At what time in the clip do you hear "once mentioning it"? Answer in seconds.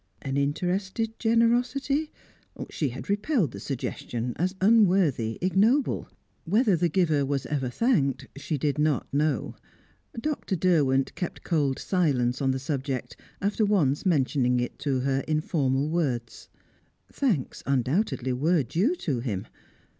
13.63-14.79